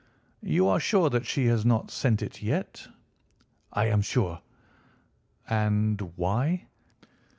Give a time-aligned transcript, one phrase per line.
[0.41, 2.87] "You are sure that she has not sent it yet?"
[3.71, 4.41] "I am sure."
[5.47, 6.65] "And why?"